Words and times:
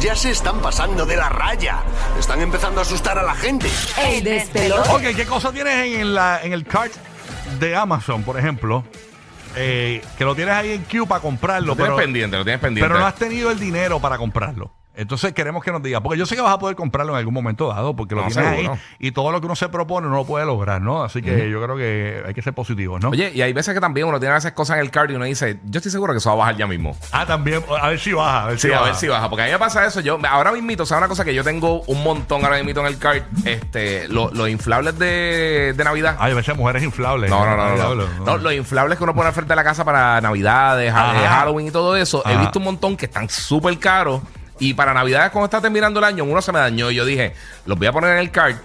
ya 0.00 0.14
se 0.14 0.30
están 0.30 0.60
pasando 0.60 1.04
de 1.06 1.16
la 1.16 1.28
raya. 1.28 1.82
Están 2.18 2.40
empezando 2.40 2.80
a 2.80 2.82
asustar 2.82 3.18
a 3.18 3.22
la 3.22 3.34
gente. 3.34 3.68
El 3.98 4.22
despelote. 4.24 4.88
Ok, 4.90 5.02
¿qué 5.16 5.26
cosa 5.26 5.52
tienes 5.52 5.74
en, 6.00 6.14
la, 6.14 6.40
en 6.42 6.52
el 6.52 6.64
cart 6.64 6.92
de 7.58 7.74
Amazon, 7.76 8.22
por 8.22 8.38
ejemplo? 8.38 8.84
Eh, 9.56 10.02
que 10.16 10.24
lo 10.24 10.34
tienes 10.34 10.54
ahí 10.54 10.72
en 10.72 10.84
queue 10.84 11.06
para 11.06 11.20
comprarlo, 11.20 11.68
Lo 11.68 11.74
tienes 11.74 11.92
pero, 11.94 12.04
pendiente, 12.04 12.36
lo 12.36 12.44
tienes 12.44 12.60
pendiente. 12.60 12.88
pero 12.88 13.00
no 13.00 13.06
has 13.06 13.14
tenido 13.16 13.50
el 13.50 13.58
dinero 13.58 13.98
para 13.98 14.16
comprarlo. 14.18 14.72
Entonces 14.98 15.32
queremos 15.32 15.62
que 15.62 15.70
nos 15.72 15.80
diga, 15.82 16.00
porque 16.02 16.18
yo 16.18 16.26
sé 16.26 16.34
que 16.34 16.42
vas 16.42 16.52
a 16.52 16.58
poder 16.58 16.74
comprarlo 16.76 17.12
en 17.12 17.18
algún 17.18 17.32
momento 17.32 17.68
dado, 17.68 17.94
porque 17.94 18.14
lo 18.16 18.22
No, 18.22 18.26
tienes 18.28 18.50
seguro. 18.56 18.72
ahí 18.74 18.80
y 18.98 19.12
todo 19.12 19.30
lo 19.30 19.40
que 19.40 19.46
uno 19.46 19.54
se 19.56 19.68
propone 19.68 20.08
no 20.08 20.16
lo 20.16 20.24
puede 20.26 20.44
lograr, 20.44 20.80
¿no? 20.82 21.04
Así 21.04 21.22
que 21.22 21.48
yo 21.48 21.62
creo 21.62 21.76
que 21.76 22.22
hay 22.26 22.34
que 22.34 22.42
ser 22.42 22.52
positivos, 22.52 23.00
¿no? 23.00 23.10
Oye, 23.10 23.30
y 23.34 23.40
hay 23.42 23.52
veces 23.52 23.74
que 23.74 23.80
también 23.80 24.06
uno 24.08 24.18
tiene 24.18 24.36
esas 24.36 24.52
cosas 24.52 24.76
en 24.76 24.82
el 24.82 24.90
card 24.90 25.10
y 25.10 25.14
uno 25.14 25.24
dice, 25.24 25.60
yo 25.64 25.78
estoy 25.78 25.92
seguro 25.92 26.12
que 26.12 26.18
eso 26.18 26.28
va 26.30 26.34
a 26.34 26.38
bajar 26.38 26.56
ya 26.56 26.66
mismo. 26.66 26.96
Ah, 27.12 27.24
también, 27.24 27.62
a 27.80 27.88
ver 27.88 28.00
si 28.00 28.12
baja, 28.12 28.42
a 28.42 28.46
ver 28.48 28.58
si 28.58 28.66
Sí, 28.68 28.72
a 28.72 28.76
baja. 28.80 28.90
ver 28.90 28.94
si 28.96 29.06
baja. 29.08 29.30
Porque 29.30 29.42
a 29.42 29.46
mí 29.46 29.52
me 29.52 29.58
pasa 29.58 29.86
eso. 29.86 30.00
Yo, 30.00 30.18
ahora 30.28 30.50
mismito, 30.52 30.82
o 30.82 30.86
sea, 30.86 30.98
una 30.98 31.08
cosa 31.08 31.24
que 31.24 31.32
yo 31.32 31.44
tengo 31.44 31.82
un 31.82 32.02
montón 32.02 32.44
ahora 32.44 32.56
mismito 32.56 32.80
en 32.80 32.86
el 32.86 32.98
card, 32.98 33.22
este, 33.44 34.08
lo- 34.08 34.30
los 34.32 34.48
inflables 34.48 34.98
de, 34.98 35.74
de 35.76 35.84
Navidad. 35.84 36.16
Ay, 36.18 36.32
a 36.32 36.34
veces 36.34 36.56
mujeres 36.56 36.82
inflables. 36.82 37.30
No, 37.30 37.44
no, 37.46 37.56
no, 37.56 37.76
no, 37.76 37.94
no. 37.94 38.24
No, 38.24 38.36
los 38.38 38.52
inflables 38.52 38.98
que 38.98 39.04
uno 39.04 39.14
pone 39.14 39.28
al 39.28 39.32
frente 39.32 39.52
de 39.52 39.56
la 39.56 39.64
casa 39.64 39.84
para 39.84 40.20
Navidades, 40.20 40.92
Ajá. 40.92 41.14
Halloween 41.40 41.68
y 41.68 41.70
todo 41.70 41.96
eso, 41.96 42.22
he 42.26 42.36
visto 42.36 42.58
un 42.58 42.64
montón 42.64 42.96
que 42.96 43.06
están 43.06 43.28
súper 43.28 43.78
caros. 43.78 44.20
Y 44.58 44.74
para 44.74 44.92
Navidades, 44.94 45.30
cuando 45.30 45.46
está 45.46 45.60
terminando 45.60 45.98
el 46.00 46.04
año, 46.04 46.24
uno 46.24 46.42
se 46.42 46.52
me 46.52 46.58
dañó. 46.58 46.90
Y 46.90 46.96
yo 46.96 47.04
dije, 47.04 47.34
los 47.66 47.78
voy 47.78 47.86
a 47.86 47.92
poner 47.92 48.12
en 48.12 48.18
el 48.18 48.30
card. 48.30 48.56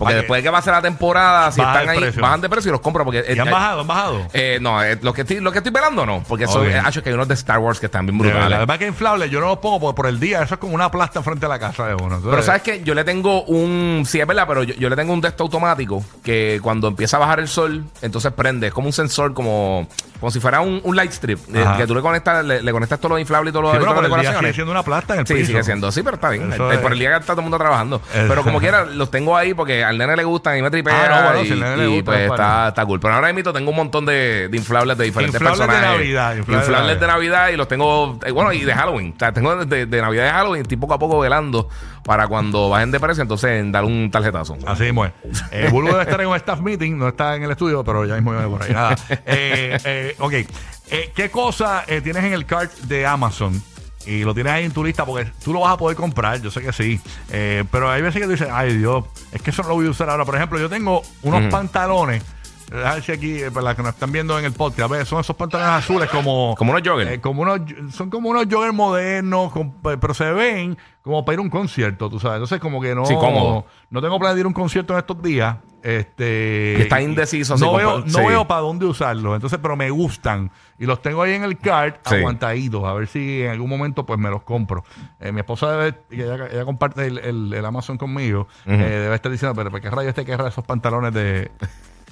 Porque 0.00 0.14
después 0.14 0.38
de 0.38 0.48
que 0.48 0.50
pase 0.50 0.70
la 0.70 0.80
temporada, 0.80 1.52
si 1.52 1.60
están 1.60 1.86
ahí, 1.86 1.98
precio. 1.98 2.22
bajan 2.22 2.40
de 2.40 2.48
precio 2.48 2.70
y 2.70 2.72
los 2.72 2.80
compro. 2.80 3.04
Porque, 3.04 3.22
¿Y 3.28 3.38
han 3.38 3.48
eh, 3.48 3.50
bajado? 3.50 3.80
¿Han 3.82 3.86
bajado? 3.86 4.26
eh, 4.32 4.58
no, 4.58 4.82
eh, 4.82 4.98
lo, 5.02 5.12
que 5.12 5.20
estoy, 5.20 5.40
lo 5.40 5.52
que 5.52 5.58
estoy 5.58 5.72
velando 5.72 6.06
no. 6.06 6.24
Porque 6.26 6.44
eso, 6.44 6.60
Ok. 6.60 6.68
eh, 6.68 7.02
que 7.02 7.10
hay 7.10 7.14
unos 7.14 7.28
de 7.28 7.34
Star 7.34 7.58
Wars 7.58 7.78
que 7.78 7.84
están 7.84 8.06
bien 8.06 8.16
verdad. 8.16 8.32
brutales. 8.32 8.56
Además 8.56 8.78
que 8.78 8.86
inflable, 8.86 9.28
yo 9.28 9.40
no 9.40 9.48
los 9.48 9.58
pongo 9.58 9.78
por, 9.78 9.94
por 9.94 10.06
el 10.06 10.18
día, 10.18 10.42
eso 10.42 10.54
es 10.54 10.60
como 10.60 10.74
una 10.74 10.90
plasta 10.90 11.18
enfrente 11.18 11.44
de 11.44 11.50
la 11.50 11.58
casa 11.58 11.86
de 11.86 11.94
uno. 11.96 12.16
Entonces, 12.16 12.30
Pero 12.30 12.42
sabes 12.42 12.62
que 12.62 12.82
yo 12.82 12.94
le 12.94 13.04
tengo 13.04 13.42
un. 13.42 14.04
Sí, 14.06 14.18
es 14.18 14.26
verdad, 14.26 14.46
pero 14.48 14.62
yo, 14.62 14.72
yo 14.74 14.88
le 14.88 14.96
tengo 14.96 15.12
un 15.12 15.20
de 15.20 15.34
automático 15.38 16.02
que 16.24 16.60
cuando 16.62 16.88
empieza 16.88 17.18
a 17.18 17.20
bajar 17.20 17.40
el 17.40 17.48
sol, 17.48 17.84
entonces 18.00 18.32
prende. 18.32 18.68
Es 18.68 18.72
como 18.72 18.86
un 18.86 18.94
sensor, 18.94 19.34
como, 19.34 19.86
como 20.20 20.30
si 20.30 20.38
fuera 20.40 20.60
un, 20.60 20.80
un 20.84 20.94
light 20.96 21.10
strip. 21.12 21.38
eh, 21.54 21.62
Ajá. 21.62 21.78
que 21.78 21.86
tú 21.86 21.94
le 21.94 22.02
conectas, 22.02 22.44
le, 22.44 22.62
le 22.62 22.72
conectas 22.72 22.98
todos 23.00 23.10
los 23.12 23.20
inflables 23.20 23.50
y 23.50 23.52
todos 23.52 23.64
los, 23.64 23.72
Sí, 23.72 23.78
pero 23.80 23.92
todas 23.92 23.94
por 23.94 24.02
las 24.02 24.04
el 24.04 24.10
día 24.10 24.18
sigue 24.20 24.30
decoraciones. 24.30 24.54
siendo 24.54 24.72
una 24.72 24.82
plasta 24.82 25.14
en 25.14 25.20
el 25.20 25.26
Sí, 25.26 25.34
piso. 25.34 25.46
sigue 25.46 25.62
siendo. 25.64 25.90
Sí, 25.92 26.02
pero 26.02 26.14
está 26.16 26.28
bien. 26.30 26.52
Eso 26.52 26.70
Eh, 26.70 26.74
es- 26.74 26.80
Por 26.80 26.92
el 26.92 26.98
día 26.98 27.10
que 27.10 27.14
está 27.16 27.32
todo 27.32 27.40
el 27.40 27.44
mundo 27.44 27.58
trabajando. 27.58 27.96
Eso- 28.14 28.26
Pero 28.28 28.42
como 28.44 28.60
quiera, 28.60 28.84
los 28.84 29.10
tengo 29.10 29.36
ahí 29.36 29.54
porque 29.54 29.82
al 29.82 29.96
nene 29.98 30.16
le 30.16 30.24
gustan 30.24 30.58
y 30.58 30.62
me 30.62 30.70
tripea. 30.70 30.94
Ah, 31.04 31.08
no, 31.22 31.24
bueno, 31.28 31.40
y, 31.42 31.46
si 31.46 31.52
al 31.52 31.60
nene 31.60 31.76
le 31.78 31.84
y, 31.84 31.94
gusta, 31.96 32.04
pues 32.12 32.20
es 32.20 32.28
para- 32.28 32.44
está, 32.44 32.68
está 32.68 32.86
cool. 32.86 33.00
Pero 33.00 33.14
ahora 33.14 33.32
mismo 33.32 33.52
tengo 33.52 33.70
un 33.70 33.76
montón 33.76 34.06
de, 34.06 34.48
de 34.48 34.56
inflables 34.56 34.96
de 34.98 35.04
diferentes 35.04 35.40
Inflables 35.40 35.60
de 35.60 35.66
personajes. 35.66 35.98
Navidad, 35.98 36.36
inflables 36.36 36.68
Inflables, 36.68 36.94
de 36.94 37.00
de 37.00 37.06
Navidad 37.12 37.48
y 37.48 37.56
los 37.56 37.68
tengo. 37.68 38.18
eh, 38.24 38.30
bueno, 38.30 38.52
y 38.52 38.60
de 38.64 38.74
Halloween. 38.74 39.12
O 39.16 39.18
sea, 39.18 39.32
tengo 39.32 39.64
de, 39.64 39.86
de 39.86 40.00
Navidad 40.02 40.22
y 40.24 40.26
de 40.26 40.32
Halloween. 40.32 40.62
Estoy 40.62 40.76
poco 40.76 40.94
a 40.94 40.98
poco 40.98 41.18
velando 41.20 41.68
para 42.10 42.26
cuando 42.26 42.68
bajen 42.68 42.90
de 42.90 42.98
precio, 42.98 43.22
entonces 43.22 43.70
dar 43.70 43.84
un 43.84 44.10
tarjetazo. 44.10 44.58
Así 44.66 44.82
mismo 44.82 45.04
es. 45.04 45.12
Eh, 45.52 45.68
Bulbo 45.70 45.92
debe 45.92 46.02
estar 46.02 46.20
en 46.20 46.26
un 46.26 46.34
staff 46.34 46.58
meeting, 46.58 46.98
no 46.98 47.06
está 47.06 47.36
en 47.36 47.44
el 47.44 47.52
estudio, 47.52 47.84
pero 47.84 48.04
ya 48.04 48.16
mismo 48.16 48.32
viene 48.32 48.48
por 48.48 48.64
ahí. 48.64 48.72
Nada. 48.72 48.96
Eh, 49.26 49.78
eh, 49.84 50.16
ok. 50.18 50.32
Eh, 50.32 51.12
¿Qué 51.14 51.30
cosa 51.30 51.84
eh, 51.86 52.00
tienes 52.00 52.24
en 52.24 52.32
el 52.32 52.46
cart 52.46 52.72
de 52.80 53.06
Amazon? 53.06 53.62
Y 54.06 54.24
lo 54.24 54.34
tienes 54.34 54.52
ahí 54.52 54.64
en 54.64 54.72
tu 54.72 54.82
lista 54.82 55.06
porque 55.06 55.30
tú 55.44 55.52
lo 55.52 55.60
vas 55.60 55.74
a 55.74 55.76
poder 55.76 55.96
comprar, 55.96 56.42
yo 56.42 56.50
sé 56.50 56.62
que 56.62 56.72
sí. 56.72 57.00
Eh, 57.30 57.62
pero 57.70 57.88
hay 57.88 58.02
veces 58.02 58.20
que 58.20 58.26
tú 58.26 58.32
dices, 58.32 58.48
ay 58.50 58.76
Dios, 58.76 59.04
es 59.30 59.40
que 59.40 59.50
eso 59.50 59.62
no 59.62 59.68
lo 59.68 59.74
voy 59.76 59.86
a 59.86 59.90
usar 59.90 60.10
ahora. 60.10 60.24
Por 60.24 60.34
ejemplo, 60.34 60.58
yo 60.58 60.68
tengo 60.68 61.02
unos 61.22 61.44
pantalones. 61.44 62.24
A 62.72 62.94
ver 62.94 63.02
si 63.02 63.12
aquí, 63.12 63.42
eh, 63.42 63.50
para 63.50 63.64
las 63.64 63.74
que 63.76 63.82
nos 63.82 63.94
están 63.94 64.12
viendo 64.12 64.38
en 64.38 64.44
el 64.44 64.52
podcast, 64.52 64.90
a 64.92 64.96
ver, 64.96 65.06
son 65.06 65.20
esos 65.20 65.34
pantalones 65.36 65.72
azules 65.72 66.08
como. 66.10 66.54
Como 66.56 66.72
unos 66.72 66.86
joggers. 66.86 67.10
eh, 67.10 67.20
como 67.20 67.42
unos, 67.42 67.60
son 67.92 68.10
como 68.10 68.28
unos 68.30 68.46
joggers 68.50 68.74
modernos, 68.74 69.50
con- 69.52 69.72
pero 69.82 70.14
se 70.14 70.30
ven 70.32 70.78
como 71.02 71.24
para 71.24 71.34
ir 71.34 71.38
a 71.40 71.42
un 71.42 71.50
concierto, 71.50 72.08
tú 72.08 72.20
sabes. 72.20 72.36
Entonces, 72.36 72.60
como 72.60 72.80
que 72.80 72.94
no. 72.94 73.06
Sí, 73.06 73.14
cómodo. 73.14 73.66
No 73.90 74.00
tengo 74.00 74.18
plan 74.20 74.34
de 74.34 74.40
ir 74.40 74.44
a 74.44 74.48
un 74.48 74.54
concierto 74.54 74.92
en 74.92 74.98
estos 75.00 75.20
días. 75.22 75.56
Este. 75.82 76.74
Que 76.76 76.82
está 76.82 77.00
indeciso, 77.00 77.56
No 77.56 77.72
veo, 77.74 78.00
no 78.00 78.06
sí. 78.06 78.20
veo 78.26 78.46
para 78.46 78.60
dónde 78.60 78.84
usarlos. 78.84 79.34
Entonces, 79.34 79.58
pero 79.62 79.76
me 79.76 79.88
gustan. 79.90 80.50
Y 80.78 80.84
los 80.86 81.00
tengo 81.02 81.22
ahí 81.22 81.32
en 81.32 81.42
el 81.42 81.58
cart 81.58 82.06
Sí. 82.06 82.16
aguantaditos. 82.16 82.84
A 82.84 82.92
ver 82.92 83.06
si 83.08 83.42
en 83.42 83.50
algún 83.50 83.68
momento 83.70 84.04
pues 84.04 84.18
me 84.20 84.28
los 84.30 84.42
compro. 84.42 84.84
Eh, 85.18 85.32
mi 85.32 85.40
esposa 85.40 85.72
debe, 85.72 85.98
que 86.10 86.22
ella, 86.22 86.46
ella 86.52 86.64
comparte 86.66 87.06
el, 87.06 87.18
el- 87.18 87.52
el 87.54 87.64
Amazon 87.64 87.96
conmigo, 87.96 88.46
eh, 88.66 88.76
debe 88.76 89.14
estar 89.14 89.32
diciendo, 89.32 89.54
pero 89.56 89.70
¿por 89.70 89.80
qué 89.80 89.90
rayos 89.90 90.14
te 90.14 90.24
querrá 90.24 90.48
esos 90.48 90.64
pantalones 90.64 91.14
de. 91.14 91.50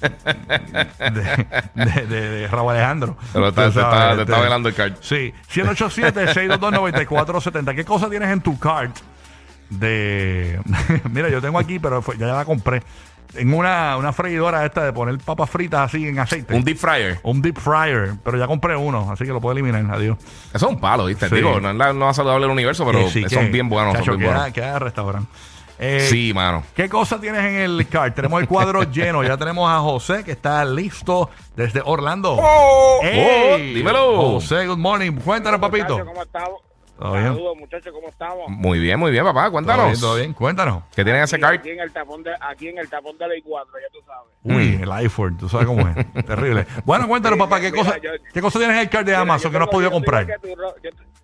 De, 0.00 2.06
de, 2.06 2.20
de- 2.30 2.48
Raúl 2.48 2.72
Alejandro. 2.72 3.16
Pero 3.32 3.48
está- 3.48 3.62
te 3.62 3.68
está- 3.68 4.14
te 4.16 4.22
está 4.22 4.32
este, 4.34 4.44
velando 4.44 4.68
el 4.68 4.74
cart. 4.74 4.96
Sí, 5.00 5.32
187-622-9470. 5.52 7.74
¿Qué 7.74 7.84
cosa 7.84 8.08
tienes 8.10 8.30
en 8.30 8.40
tu 8.40 8.58
cart 8.58 8.96
de... 9.70 10.60
Mira, 11.10 11.28
yo 11.28 11.40
tengo 11.40 11.58
aquí, 11.58 11.78
pero 11.78 12.02
fue- 12.02 12.16
ya 12.18 12.26
la 12.28 12.44
compré. 12.44 12.82
En 13.34 13.52
una, 13.52 13.98
una 13.98 14.10
freidora 14.14 14.64
esta 14.64 14.84
de 14.86 14.92
poner 14.94 15.18
papas 15.18 15.50
fritas 15.50 15.80
así 15.80 16.08
en 16.08 16.18
aceite. 16.18 16.54
Un 16.54 16.64
deep 16.64 16.78
fryer. 16.78 17.20
Un 17.22 17.42
deep 17.42 17.58
fryer, 17.58 18.14
pero 18.24 18.38
ya 18.38 18.46
compré 18.46 18.74
uno, 18.74 19.10
así 19.12 19.24
que 19.24 19.30
lo 19.32 19.40
puedo 19.40 19.52
eliminar. 19.52 19.84
Adiós. 19.94 20.16
Eso 20.54 20.66
es 20.66 20.72
un 20.72 20.80
palo, 20.80 21.04
¿viste? 21.04 21.28
Sí. 21.28 21.34
Digo, 21.34 21.60
no 21.60 21.70
es 21.70 21.76
la 21.76 21.92
no 21.92 22.06
más 22.06 22.16
saludable 22.16 22.44
del 22.46 22.52
universo, 22.52 22.86
pero 22.86 23.06
sí, 23.10 23.24
son 23.28 23.44
que- 23.46 23.50
bien 23.50 23.68
buenos. 23.68 23.92
chacho, 23.92 24.12
son 24.12 24.18
bien 24.18 24.30
queda- 24.30 24.38
buenos. 24.38 24.54
queda 24.54 24.78
restaurante. 24.78 25.28
Eh, 25.78 26.00
Sí, 26.10 26.32
mano. 26.34 26.64
¿Qué 26.74 26.88
cosa 26.88 27.20
tienes 27.20 27.44
en 27.44 27.54
el 27.56 27.88
cart? 27.88 28.14
Tenemos 28.14 28.40
el 28.40 28.48
cuadro 28.48 28.82
lleno. 28.90 29.22
Ya 29.22 29.36
tenemos 29.36 29.70
a 29.70 29.78
José 29.80 30.24
que 30.24 30.32
está 30.32 30.64
listo 30.64 31.30
desde 31.54 31.80
Orlando. 31.84 32.36
Oh, 32.38 33.00
¡Ey! 33.02 33.74
dímelo. 33.74 34.16
José, 34.32 34.66
good 34.66 34.78
morning. 34.78 35.12
Cuéntanos, 35.24 35.60
papito. 35.60 35.98
Muchachos, 35.98 36.06
¿cómo 36.08 36.22
estamos? 36.22 36.60
¿Todo 36.98 37.12
bien? 37.12 37.24
Saludos, 37.26 37.56
muchachos, 37.58 37.92
¿cómo 37.94 38.08
estamos? 38.08 38.48
Muy 38.48 38.80
bien, 38.80 38.98
muy 38.98 39.12
bien, 39.12 39.22
papá. 39.22 39.42
¿Todo 39.44 39.52
Cuéntanos. 39.52 39.86
bien? 39.86 40.00
¿Todo 40.00 40.16
bien? 40.16 40.32
Cuéntanos. 40.32 40.82
¿Qué 40.96 41.04
tienen 41.04 41.22
ese 41.22 41.36
Aquí, 41.36 41.42
cart? 41.42 41.60
aquí 41.60 41.70
en 41.70 41.78
el 41.80 41.92
tapón 41.92 42.22
de, 42.24 42.30
aquí 42.40 42.68
en 42.68 42.78
el 42.78 42.88
tapón 42.90 43.16
de 43.16 43.28
la 43.28 43.34
I4, 43.36 43.66
ya 43.66 43.88
tú 43.92 43.98
sabes. 44.04 44.32
Uy, 44.42 44.80
el 44.82 44.90
iPhone, 44.90 45.38
tú 45.38 45.48
sabes 45.48 45.68
cómo 45.68 45.86
es. 45.86 46.12
Terrible. 46.26 46.66
Bueno, 46.84 47.06
cuéntanos, 47.06 47.38
papá, 47.38 47.60
¿qué 47.60 47.70
Mira, 47.70 47.84
cosa, 47.84 47.98
yo- 47.98 48.10
¿qué 48.34 48.40
cosa 48.40 48.58
tienes 48.58 48.74
en 48.78 48.82
el 48.82 48.88
cart 48.90 49.06
de 49.06 49.12
Mira, 49.12 49.20
Amazon 49.20 49.52
que 49.52 49.58
no 49.58 49.64
has 49.66 49.70
podido 49.70 49.92
comprar? 49.92 50.26
Yo, 50.26 50.34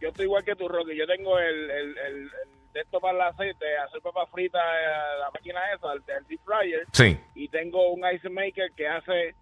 yo 0.00 0.08
estoy 0.10 0.26
igual 0.26 0.44
que 0.44 0.54
tu 0.54 0.68
Rocky. 0.68 0.96
Yo 0.96 1.06
tengo 1.08 1.36
el, 1.40 1.70
el, 1.70 1.88
el, 1.88 2.16
el 2.18 2.30
de 2.74 2.80
esto 2.80 3.00
para 3.00 3.14
el 3.14 3.20
aceite, 3.22 3.64
hacer 3.78 4.00
papas 4.02 4.28
fritas, 4.30 4.60
eh, 4.62 5.18
la 5.20 5.30
máquina 5.30 5.60
esa, 5.74 5.92
el, 5.92 6.02
el 6.18 6.26
deep 6.26 6.40
fryer. 6.44 6.84
Sí. 6.92 7.16
Y 7.36 7.48
tengo 7.48 7.90
un 7.92 8.02
ice 8.12 8.28
maker 8.28 8.72
que 8.76 8.88
hace 8.88 9.34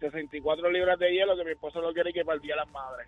64 0.00 0.68
libras 0.70 0.98
de 0.98 1.12
hielo 1.12 1.36
que 1.36 1.44
mi 1.44 1.52
esposo 1.52 1.80
lo 1.80 1.92
quiere 1.94 2.12
que 2.12 2.24
para 2.24 2.34
el 2.36 2.42
Día 2.42 2.54
de 2.56 2.60
las 2.62 2.70
Madres. 2.70 3.06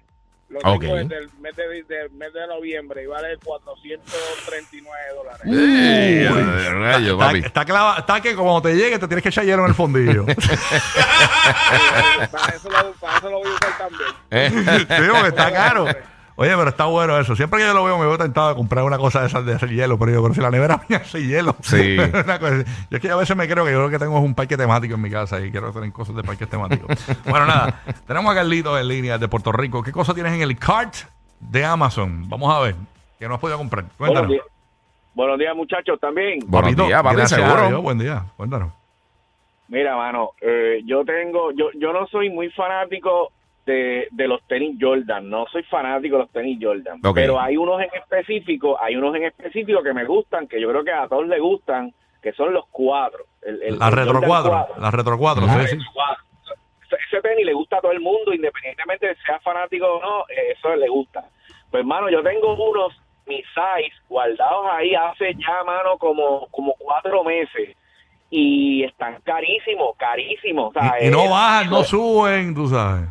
Lo 0.49 0.59
tengo 0.61 0.75
Ok. 0.75 0.83
desde 0.83 1.17
el 1.17 1.31
mes 1.41 1.57
de, 1.57 1.83
de- 1.85 2.09
mes 2.11 2.31
de 2.33 2.47
noviembre 2.47 3.03
y 3.03 3.07
vale 3.07 3.39
439 3.39 5.03
dólares. 5.17 5.41
Ey, 5.47 6.27
Uy. 6.29 6.43
rayo, 6.79 7.13
Está, 7.15 7.27
papi. 7.27 7.39
está, 7.39 7.65
clava- 7.65 7.99
está 8.01 8.21
que 8.21 8.35
como 8.35 8.61
te 8.61 8.75
llegue 8.75 8.99
te 8.99 9.07
tienes 9.09 9.23
que 9.23 9.31
echar 9.31 9.45
hielo 9.47 9.63
en 9.63 9.69
el 9.71 9.75
fondillo. 9.75 10.27
para, 12.31 12.55
eso 12.55 12.69
lo, 12.71 12.93
para 13.01 13.19
eso 13.19 13.31
lo 13.31 13.39
voy 13.39 13.51
a 13.51 13.55
usar 13.55 13.79
también. 13.79 14.11
Eh, 14.31 14.51
Sí, 14.51 15.11
porque 15.11 15.29
está 15.29 15.53
caro. 15.53 15.87
Oye, 16.43 16.57
pero 16.57 16.71
está 16.71 16.87
bueno 16.87 17.17
eso. 17.21 17.37
Siempre 17.37 17.61
que 17.61 17.67
yo 17.67 17.73
lo 17.73 17.85
veo, 17.85 17.97
me 17.99 18.05
veo 18.05 18.19
tentado 18.19 18.49
de 18.49 18.57
comprar 18.57 18.85
una 18.85 18.99
cosa 18.99 19.21
de 19.21 19.29
esas 19.29 19.47
de 19.47 19.55
hacer 19.55 19.71
hielo. 19.71 19.97
Pero 19.97 20.11
yo, 20.11 20.23
pero 20.23 20.35
si 20.35 20.41
la 20.41 20.51
nevera 20.51 20.81
mía 20.89 20.99
hace 20.99 21.25
hielo. 21.25 21.55
Sí. 21.61 21.97
Una 22.13 22.41
cosa 22.41 22.57
así. 22.57 22.65
yo 22.91 22.97
es 22.97 23.01
que 23.01 23.11
a 23.11 23.15
veces 23.15 23.37
me 23.37 23.47
creo 23.47 23.65
que 23.65 23.71
yo 23.71 23.81
lo 23.81 23.89
que 23.89 24.01
tengo 24.01 24.19
es 24.19 24.25
un 24.25 24.35
parque 24.35 24.57
temático 24.57 24.97
en 24.97 25.03
mi 25.03 25.09
casa 25.09 25.41
y 25.41 25.53
quiero 25.53 25.71
tener 25.71 25.93
cosas 25.93 26.17
de 26.17 26.25
parques 26.25 26.49
temáticos. 26.49 26.89
bueno, 27.27 27.47
nada. 27.47 27.83
Tenemos 28.09 28.33
a 28.33 28.35
Carlitos 28.35 28.81
en 28.81 28.89
línea 28.89 29.19
de 29.19 29.29
Puerto 29.29 29.53
Rico. 29.53 29.85
¿Qué 29.85 29.93
cosa 29.93 30.15
tienes 30.15 30.33
en 30.33 30.43
el 30.43 30.59
cart 30.59 30.95
de 31.39 31.65
Amazon? 31.65 32.29
Vamos 32.29 32.53
a 32.53 32.59
ver. 32.59 32.75
Que 33.21 33.29
no 33.29 33.35
has 33.35 33.41
podido 33.41 33.59
comprar. 33.59 33.85
Buenos 33.97 34.19
Cuéntanos. 34.19 34.31
días. 34.31 34.45
Buenos 35.15 35.39
días, 35.39 35.55
muchachos, 35.55 36.01
también. 36.01 36.41
Buenos 36.49 36.75
días, 36.75 37.03
papi, 37.05 37.25
seguro. 37.29 37.69
Dios, 37.69 37.83
buen 37.83 37.99
día. 38.01 38.25
Cuéntanos. 38.37 38.73
Mira, 39.69 39.95
mano, 39.95 40.31
eh, 40.41 40.81
yo 40.85 41.05
tengo, 41.05 41.53
yo, 41.53 41.67
yo 41.79 41.93
no 41.93 42.05
soy 42.09 42.31
muy 42.31 42.51
fanático 42.51 43.31
de, 43.67 44.09
de 44.11 44.29
los 44.29 44.43
tenis 44.49 44.77
Jordan, 44.81 45.29
no 45.31 45.47
soy 45.53 45.63
fanático 45.65 46.17
de 46.17 46.23
los 46.23 46.31
tenis 46.33 46.59
Jordan, 46.61 47.01
pero 47.15 47.41
hay 47.41 47.57
unos 47.57 47.81
en 47.81 47.89
específico, 47.95 48.77
hay 48.83 48.97
unos 48.97 49.15
en 49.17 49.25
específico 49.25 49.83
que 49.83 49.93
me 49.93 50.05
gustan, 50.05 50.47
que 50.49 50.61
yo 50.61 50.69
creo 50.69 50.83
que 50.85 50.93
a 50.93 51.07
todos 51.09 51.27
les 51.29 51.41
gustan, 51.41 51.93
que 52.23 52.33
son 52.33 52.53
los 52.53 52.65
cuatro. 52.71 53.25
El, 53.43 53.63
el- 53.63 53.79
La 53.79 53.87
el 53.89 53.93
retro 53.93 54.13
Jordan 54.15 54.29
4. 54.31 54.51
cuatro. 54.51 54.75
La 54.81 54.91
retro 54.91 55.19
4. 55.19 55.47
La 55.47 55.53
sí, 55.55 55.59
sí. 55.69 55.75
retro 55.77 55.91
cuatro. 55.95 56.25
Ese- 57.09 57.21
tenis 57.23 57.47
le 57.47 57.53
gusta 57.53 57.77
a 57.77 57.81
todo 57.81 57.93
el 57.93 58.01
mundo, 58.01 58.33
independientemente 58.35 59.07
de 59.09 59.17
sea 59.27 59.39
fanático 59.41 59.87
o 59.87 60.01
no, 60.01 60.21
eh, 60.29 60.53
eso 60.57 60.75
le 60.77 60.89
gusta. 60.89 61.25
Pues, 61.71 61.81
hermano, 61.81 62.11
yo 62.11 62.23
tengo 62.23 62.55
unos, 62.55 62.93
mis 63.27 63.45
size, 63.55 63.95
guardados 64.09 64.67
ahí 64.73 64.95
hace 64.95 65.35
ya, 65.35 65.63
mano, 65.65 65.97
como, 65.99 66.47
como 66.51 66.75
cuatro 66.79 67.23
meses. 67.25 67.77
Y 68.31 68.83
están 68.85 69.21
carísimos, 69.23 69.95
carísimos. 69.97 70.71
o 70.71 70.73
sea, 70.73 71.03
Y, 71.03 71.09
y 71.09 71.11
no 71.11 71.25
eh, 71.25 71.29
bajan, 71.31 71.71
no 71.71 71.85
suben, 71.85 72.55
tú 72.55 72.67
sabes. 72.69 73.09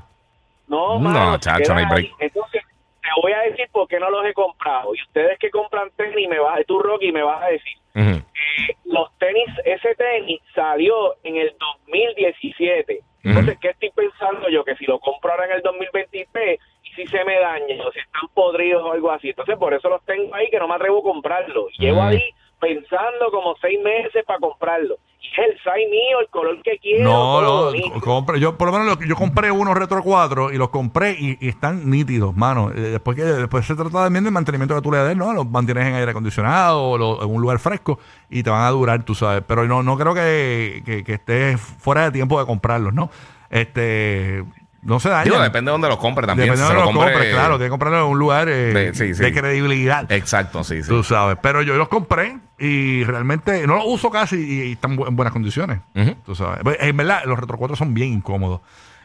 No, 0.71 0.93
No, 0.93 0.99
mano, 0.99 1.37
chacho, 1.37 1.73
no 1.73 1.79
hay 1.79 1.85
break. 1.85 2.11
Entonces, 2.19 2.63
te 3.01 3.09
voy 3.21 3.33
a 3.33 3.39
decir 3.41 3.67
por 3.73 3.89
qué 3.89 3.99
no 3.99 4.09
los 4.09 4.25
he 4.25 4.33
comprado. 4.33 4.95
Y 4.95 5.01
ustedes 5.01 5.37
que 5.37 5.49
compran 5.49 5.89
tenis, 5.97 6.29
me 6.29 6.39
vas, 6.39 6.61
tú, 6.65 6.79
Rocky, 6.79 7.11
me 7.11 7.23
vas 7.23 7.43
a 7.43 7.47
decir. 7.47 7.77
Eh, 7.93 8.75
los 8.85 9.09
tenis, 9.17 9.49
ese 9.65 9.95
tenis 9.95 10.39
salió 10.55 11.15
en 11.23 11.35
el 11.35 11.53
2017. 11.59 13.01
Entonces, 13.23 13.57
¿qué 13.59 13.69
estoy 13.69 13.91
pensando 13.91 14.47
yo? 14.49 14.63
Que 14.63 14.75
si 14.77 14.85
lo 14.85 14.97
compro 14.99 15.31
ahora 15.31 15.45
en 15.45 15.51
el 15.51 15.61
2023 15.61 16.59
y 16.83 16.89
si 16.93 17.05
se 17.07 17.23
me 17.25 17.37
dañan 17.37 17.81
o 17.81 17.91
si 17.91 17.99
están 17.99 18.29
podridos 18.33 18.81
o 18.83 18.93
algo 18.93 19.11
así. 19.11 19.29
Entonces, 19.29 19.57
por 19.57 19.73
eso 19.73 19.89
los 19.89 20.03
tengo 20.05 20.33
ahí 20.33 20.49
que 20.49 20.57
no 20.57 20.69
me 20.69 20.75
atrevo 20.75 20.99
a 20.99 21.03
comprarlos. 21.03 21.71
Llevo 21.77 22.01
ahí 22.01 22.23
pensando 22.61 23.29
como 23.31 23.55
seis 23.59 23.77
meses 23.83 24.23
para 24.25 24.39
comprarlo. 24.39 24.95
Y 25.23 25.41
el 25.41 25.53
size 25.57 25.89
mío, 25.89 26.19
el 26.21 26.27
color 26.29 26.61
que 26.63 26.77
quiero. 26.79 27.03
No, 27.03 27.41
no, 27.41 27.91
co- 27.93 28.01
compre, 28.01 28.39
yo 28.39 28.57
por 28.57 28.71
lo 28.71 28.77
menos 28.79 28.97
lo- 28.99 29.05
yo 29.05 29.15
compré 29.15 29.51
unos 29.51 29.77
Retro 29.77 30.01
4 30.03 30.51
y 30.51 30.57
los 30.57 30.69
compré 30.69 31.11
y, 31.17 31.37
y 31.39 31.49
están 31.49 31.89
nítidos, 31.89 32.35
mano. 32.35 32.71
Eh, 32.71 32.79
Después 32.79 33.15
que 33.17 33.23
después 33.23 33.65
se 33.65 33.75
trata 33.75 34.03
también 34.03 34.23
del 34.23 34.33
mantenimiento 34.33 34.73
que 34.75 34.81
tú 34.81 34.91
le 34.91 34.97
des, 34.99 35.15
¿no? 35.17 35.31
Los 35.33 35.45
mantienes 35.49 35.87
en 35.87 35.95
aire 35.95 36.11
acondicionado 36.11 36.83
o 36.91 36.97
lo- 36.97 37.23
en 37.23 37.29
un 37.33 37.41
lugar 37.41 37.59
fresco 37.59 37.99
y 38.29 38.43
te 38.43 38.49
van 38.49 38.63
a 38.63 38.69
durar, 38.71 39.03
tú 39.03 39.13
sabes. 39.15 39.43
Pero 39.47 39.65
no, 39.67 39.83
no 39.83 39.97
creo 39.97 40.13
que, 40.13 40.81
que, 40.85 41.03
que 41.03 41.13
estés 41.13 41.59
fuera 41.59 42.03
de 42.05 42.11
tiempo 42.11 42.39
de 42.39 42.45
comprarlos, 42.45 42.93
¿no? 42.93 43.09
Este, 43.49 44.43
no 44.83 44.99
se 44.99 45.09
dañan. 45.09 45.25
Digo, 45.25 45.39
depende 45.41 45.69
de 45.69 45.73
dónde 45.73 45.87
los 45.87 45.97
compre 45.97 46.25
también. 46.27 46.49
Depende 46.49 46.65
si 46.67 46.73
de 46.73 46.79
se 46.79 46.85
donde 46.85 46.99
lo 46.99 47.05
compre- 47.07 47.31
claro. 47.31 47.55
Tienes 47.55 47.65
que 47.67 47.69
comprarlo 47.69 47.99
en 47.99 48.05
un 48.11 48.19
lugar 48.19 48.49
eh, 48.49 48.73
De- 48.73 48.93
sí, 48.93 49.13
sí. 49.13 49.21
de 49.21 49.33
credibilidad. 49.33 50.11
Exacto, 50.11 50.63
sí, 50.63 50.81
sí. 50.83 50.89
Tú 50.89 51.03
sabes, 51.03 51.37
pero 51.41 51.61
yo 51.61 51.75
los 51.75 51.87
compré 51.87 52.37
y 52.59 53.03
realmente 53.03 53.65
no 53.67 53.75
los 53.75 53.85
uso 53.87 54.09
casi 54.09 54.35
y, 54.37 54.61
y 54.69 54.71
están 54.73 54.91
en 54.99 55.15
buenas 55.15 55.31
condiciones. 55.33 55.79
Tú 56.25 56.35
sabes. 56.35 56.59
Pues, 56.63 56.77
En 56.81 56.95
verdad, 56.97 57.21
los 57.25 57.37
Retro 57.39 57.57
4 57.57 57.75
son 57.75 57.93
bien 57.93 58.09
incómodos. 58.13 58.61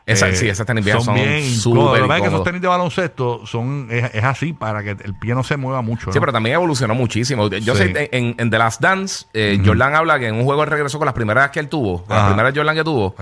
Eh, 0.08 0.12
Esa- 0.12 0.32
sí, 0.34 0.48
esas 0.48 0.64
tenis 0.66 0.84
viejas 0.84 1.02
son 1.04 1.16
bien 1.16 1.42
súper 1.44 1.80
incómodos. 1.80 1.98
Lo 2.00 2.06
que 2.08 2.14
es 2.14 2.20
que 2.22 2.28
esos 2.28 2.44
tenis 2.44 2.62
de 2.62 2.68
baloncesto 2.68 3.44
son, 3.44 3.88
es, 3.90 4.14
es 4.14 4.22
así 4.22 4.52
para 4.52 4.82
que 4.84 4.90
el 4.90 5.18
pie 5.18 5.34
no 5.34 5.42
se 5.42 5.56
mueva 5.56 5.82
mucho. 5.82 6.12
Sí, 6.12 6.20
pero 6.20 6.32
también 6.32 6.54
evolucionó 6.54 6.94
muchísimo. 6.94 7.48
Yo 7.50 7.74
Sí. 7.74 7.82
sé, 7.92 8.08
en, 8.12 8.36
en 8.38 8.48
The 8.48 8.56
Last 8.58 8.80
Dance, 8.80 9.26
eh, 9.34 9.60
Jordan 9.64 9.96
habla 9.96 10.20
que 10.20 10.28
en 10.28 10.36
un 10.36 10.44
juego 10.44 10.62
él 10.62 10.70
regresó 10.70 10.98
con 10.98 11.06
las 11.06 11.14
primeras 11.14 11.50
que 11.50 11.58
él 11.58 11.68
tuvo, 11.68 12.04
con 12.04 12.14
las 12.16 12.26
primeras 12.28 12.52
Jordan 12.54 12.76
que 12.76 12.84
tuvo, 12.84 13.16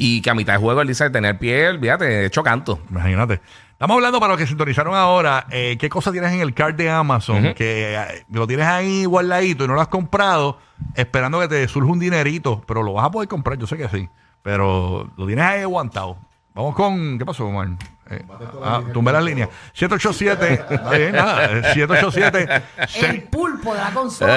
y 0.00 0.22
que 0.22 0.30
a 0.30 0.34
mitad 0.34 0.52
de 0.54 0.60
juego 0.60 0.80
él 0.80 0.86
dice 0.88 1.10
tener 1.10 1.38
pie, 1.40 1.76
fíjate, 1.78 2.24
hecho 2.26 2.44
canto. 2.44 2.78
imagínate. 2.88 3.40
Estamos 3.72 3.96
hablando 3.96 4.20
para 4.20 4.32
los 4.32 4.38
que 4.40 4.46
sintonizaron 4.46 4.94
ahora. 4.94 5.46
eh, 5.50 5.76
¿Qué 5.78 5.88
cosa 5.88 6.12
tienes 6.12 6.32
en 6.32 6.40
el 6.40 6.54
card 6.54 6.76
de 6.76 6.88
Amazon? 6.88 7.52
Que 7.54 7.94
eh, 7.96 8.24
lo 8.30 8.46
tienes 8.46 8.66
ahí 8.66 9.04
guardadito 9.04 9.64
y 9.64 9.68
no 9.68 9.74
lo 9.74 9.80
has 9.80 9.88
comprado, 9.88 10.58
esperando 10.94 11.40
que 11.40 11.48
te 11.48 11.66
surja 11.66 11.90
un 11.90 11.98
dinerito. 11.98 12.62
Pero 12.66 12.84
lo 12.84 12.92
vas 12.92 13.06
a 13.06 13.10
poder 13.10 13.28
comprar, 13.28 13.58
yo 13.58 13.66
sé 13.66 13.76
que 13.76 13.88
sí. 13.88 14.08
Pero 14.42 15.10
lo 15.16 15.26
tienes 15.26 15.44
ahí 15.44 15.62
aguantado. 15.62 16.16
Vamos 16.54 16.74
con. 16.76 17.18
¿Qué 17.18 17.26
pasó, 17.26 17.46
Omar? 17.46 17.68
Eh, 18.10 18.24
ah, 18.64 18.80
tumbé 18.92 19.12
las 19.12 19.22
líneas. 19.22 19.48
787. 19.74 20.64
Está 20.74 20.90
bien, 20.90 21.12
nada. 21.12 21.44
eh, 21.44 21.62
787. 21.74 22.62
El 23.06 23.22
pulpo 23.24 23.74
de 23.74 23.80
la 23.80 23.90
consola. 23.90 24.32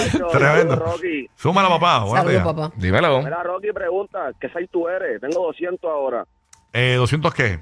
Tremendo. 0.31 0.75
Rocky. 0.75 1.27
Súmala, 1.35 1.69
papá. 1.69 2.05
Saludos, 2.07 2.43
papá. 2.43 2.71
Dímelo. 2.75 3.21
Mira, 3.21 3.43
Rocky 3.43 3.71
pregunta, 3.73 4.31
¿qué 4.39 4.47
size 4.49 4.67
tú 4.71 4.87
eres? 4.87 5.19
Tengo 5.21 5.45
200 5.45 5.89
ahora. 5.89 6.25
Eh, 6.73 6.97
¿200 6.99 7.31
qué? 7.33 7.59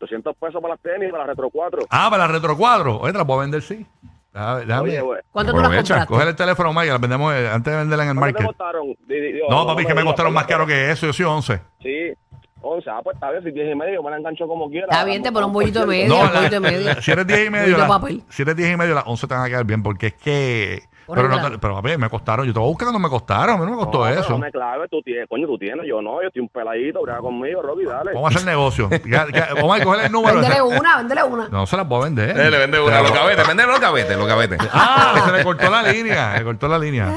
200 0.00 0.36
pesos 0.36 0.60
para 0.60 0.74
las 0.74 0.80
tenis, 0.82 1.10
para 1.10 1.24
la 1.24 1.30
Retro 1.30 1.48
4. 1.50 1.82
Ah, 1.90 2.08
para 2.10 2.26
la 2.26 2.32
Retro 2.32 2.56
4. 2.56 2.98
Oye, 3.00 3.12
te 3.12 3.18
la 3.18 3.24
puedo 3.24 3.40
vender, 3.40 3.62
sí. 3.62 3.86
Déjame- 4.34 4.64
déjame- 4.66 4.80
Oye, 4.90 5.00
güey. 5.00 5.20
¿Cuánto 5.32 5.52
tú 5.52 5.58
la 5.58 5.64
Aprovecha, 5.66 5.94
compraste? 5.94 6.12
Coger 6.12 6.28
el 6.28 6.36
teléfono, 6.36 6.72
Mike, 6.74 6.88
la 6.92 6.98
vendemos 6.98 7.34
eh, 7.34 7.48
antes 7.48 7.72
de 7.72 7.78
venderla 7.78 8.04
en 8.04 8.10
el 8.10 8.16
¿Cuánto 8.16 8.36
te 8.38 8.42
market. 8.44 8.58
costaron? 8.58 8.86
Di- 9.08 9.14
di- 9.20 9.32
di- 9.32 9.40
No, 9.48 9.66
papi, 9.66 9.82
que 9.86 9.88
me 9.94 10.00
digas, 10.02 10.04
costaron 10.04 10.34
más 10.34 10.46
caro 10.46 10.66
que 10.66 10.90
eso. 10.90 11.06
Yo 11.06 11.12
soy 11.14 11.24
11. 11.24 11.60
Sí, 11.82 12.12
11. 12.60 12.90
Ah, 12.90 13.00
pues 13.02 13.14
está 13.14 13.30
bien, 13.30 13.42
si 13.44 13.50
10 13.52 13.72
y 13.72 13.74
medio, 13.74 14.02
me 14.02 14.10
la 14.10 14.18
engancho 14.18 14.46
como 14.46 14.68
quiera. 14.68 14.88
Está 14.90 15.04
bien, 15.04 15.22
te 15.22 15.32
pones 15.32 15.46
un 15.46 15.52
bollito 15.54 15.80
de 15.80 15.86
medio, 15.86 16.08
No, 16.08 16.20
un 16.20 16.28
bollito 16.34 16.50
de 16.50 16.60
medio. 16.60 16.94
si 17.02 17.10
eres 17.12 17.26
10 17.26 17.46
y 17.46 17.50
medio, 17.50 17.62
Bollito 17.64 17.82
de 17.82 17.88
las- 17.88 17.98
papel. 17.98 18.22
si 18.28 18.42
eres 18.42 18.56
10 18.56 18.72
y 18.74 18.76
medio, 18.76 18.94
las 18.94 19.06
11 19.06 19.26
te 19.26 19.34
van 19.34 19.44
a 19.44 19.48
quedar 19.48 19.64
bien, 19.64 19.82
porque 19.82 20.08
es 20.08 20.14
que. 20.14 20.82
Pero, 21.14 21.28
no, 21.28 21.50
te- 21.50 21.58
pero 21.58 21.74
papi, 21.76 21.96
me 21.96 22.08
costaron. 22.10 22.46
Yo 22.46 22.52
te 22.52 22.58
voy 22.58 22.66
a 22.66 22.70
buscar 22.70 22.86
cuando 22.86 22.98
me 22.98 23.08
costaron. 23.08 23.56
A 23.56 23.58
mí 23.58 23.64
no 23.64 23.70
me 23.72 23.76
costó 23.76 23.98
No, 23.98 24.04
pero 24.06 24.20
eso. 24.20 24.30
No 24.30 24.38
me 24.38 24.50
clave, 24.50 24.88
tú 24.88 25.00
tienes, 25.02 25.28
coño, 25.28 25.46
tú 25.46 25.56
tienes, 25.58 25.86
yo 25.86 26.02
no, 26.02 26.20
yo 26.20 26.28
estoy 26.28 26.42
un 26.42 26.48
peladito, 26.48 27.02
brega 27.02 27.18
conmigo, 27.20 27.62
Rocky, 27.62 27.84
dale. 27.84 28.12
Vamos 28.14 28.34
a 28.34 28.36
hacer 28.38 28.48
negocio. 28.48 28.90
Ya- 29.06 29.26
ya- 29.32 29.48
Vamos 29.54 29.80
a 29.80 29.84
coger 29.84 30.06
el 30.06 30.12
número. 30.12 30.40
Véndele 30.40 30.62
una, 30.62 30.96
véndele 30.98 31.22
una. 31.24 31.48
No 31.48 31.66
se 31.66 31.76
las 31.76 31.86
voy 31.88 32.00
a 32.02 32.04
vender. 32.04 32.30
Eh, 32.38 32.50
le 32.50 32.58
vende 32.58 32.80
una, 32.80 33.00
los 33.02 33.12
gavetes, 33.12 33.46
vende 33.46 33.66
los 33.66 33.80
gavetes, 33.80 34.16
los 34.18 34.26
gavetes. 34.26 34.58
Ah, 34.72 35.22
se 35.26 35.32
le 35.32 35.44
cortó 35.44 35.70
la 35.70 35.82
línea. 35.82 36.38
Le 36.38 36.44
cortó 36.44 36.68
la 36.68 36.78
línea. 36.78 37.14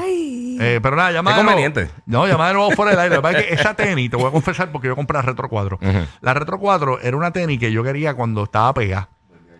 Eh, 0.62 0.78
pero 0.82 0.94
nada, 0.94 1.10
llama 1.10 1.30
Qué 1.30 1.38
de 1.38 1.42
nuevo. 1.42 1.56
conveniente. 1.56 1.90
No, 2.06 2.26
llama 2.26 2.48
de 2.48 2.54
nuevo 2.54 2.70
fuera 2.72 2.90
del 2.90 3.00
aire. 3.00 3.14
Lo 3.16 3.22
que 3.22 3.28
pasa 3.28 3.38
es 3.38 3.46
que 3.46 3.54
esa 3.54 3.74
tenis, 3.74 4.10
te 4.10 4.16
voy 4.16 4.26
a 4.26 4.30
confesar 4.30 4.70
porque 4.70 4.88
yo 4.88 4.94
compré 4.96 5.16
la 5.16 5.22
Retro 5.22 5.48
4. 5.48 5.78
Ujú. 5.80 5.98
La 6.20 6.34
Retro 6.34 6.58
4 6.58 7.00
era 7.00 7.16
una 7.16 7.32
tenis 7.32 7.58
que 7.58 7.72
yo 7.72 7.82
quería 7.82 8.12
cuando 8.14 8.44
estaba 8.44 8.72
pegada. 8.74 9.08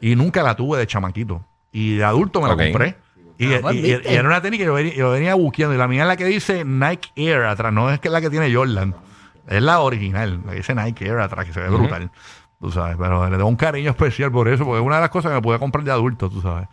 Y 0.03 0.15
nunca 0.15 0.43
la 0.43 0.55
tuve 0.57 0.79
de 0.79 0.87
chamaquito. 0.87 1.43
Y 1.73 1.97
de 1.97 2.05
adulto 2.05 2.41
me 2.43 2.49
la 2.49 2.55
Ok. 2.55 2.63
compré. 2.65 2.97
Y, 3.43 3.55
Ah, 3.55 3.59
pues, 3.63 3.75
y- 3.75 3.79
y- 3.79 3.83
¿viste? 3.83 4.13
y 4.13 4.15
era 4.15 4.29
una 4.29 4.43
tenis 4.43 4.59
que 4.59 4.67
yo 4.67 4.75
venía, 4.75 4.95
yo 4.95 5.11
venía 5.11 5.35
buqueando. 5.35 5.75
Y 5.75 5.79
la 5.79 5.89
mía 5.89 6.03
es 6.03 6.09
la 6.09 6.17
que 6.17 6.25
dice 6.27 6.65
Nike 6.65 7.11
Air 7.17 7.43
atrás. 7.45 7.73
No 7.73 7.91
es 7.91 7.99
que 8.01 8.09
es 8.09 8.13
la 8.13 8.21
que 8.21 8.31
tiene 8.31 8.53
Jordan. 8.55 8.95
Es 9.49 9.63
la 9.63 9.81
original. 9.81 10.41
La 10.45 10.51
que 10.53 10.59
dice 10.59 10.75
Nike 10.75 11.07
Air 11.07 11.19
atrás, 11.21 11.47
que 11.47 11.53
se 11.53 11.61
ve 11.61 11.69
brutal. 11.71 12.11
Tú 12.61 12.71
sabes. 12.71 12.97
Pero 12.99 13.25
le 13.29 13.37
tengo 13.37 13.49
un 13.49 13.57
cariño 13.57 13.91
especial 13.91 14.31
por 14.31 14.47
eso. 14.49 14.65
Porque 14.65 14.81
es 14.81 14.87
una 14.87 14.97
de 14.97 15.01
las 15.03 15.11
cosas 15.11 15.31
que 15.31 15.37
me 15.37 15.43
pude 15.43 15.59
comprar 15.59 15.83
de 15.85 15.91
adulto, 15.91 16.29
tú 16.29 16.41
sabes. 16.43 16.69